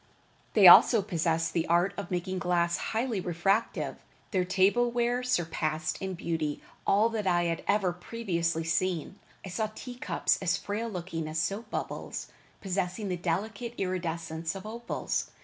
They 0.53 0.65
also 0.67 1.03
possessed 1.03 1.53
the 1.53 1.67
art 1.67 1.93
of 1.95 2.09
making 2.09 2.39
glass 2.39 2.75
highly 2.77 3.19
refractive. 3.21 3.97
Their 4.31 4.45
table 4.45 4.89
ware 4.89 5.21
surpassed 5.21 6.01
in 6.01 6.15
beauty 6.15 6.59
all 6.87 7.07
that 7.09 7.27
I 7.27 7.43
had 7.43 7.63
ever 7.67 7.93
previously 7.93 8.63
seen. 8.63 9.19
I 9.45 9.49
saw 9.49 9.69
tea 9.75 9.93
cups 9.99 10.39
as 10.41 10.57
frail 10.57 10.89
looking 10.89 11.27
as 11.27 11.37
soap 11.37 11.69
bubbles, 11.69 12.29
possessing 12.61 13.09
the 13.09 13.15
delicate 13.15 13.75
iridescence 13.77 14.55
of 14.55 14.65
opals. 14.65 15.29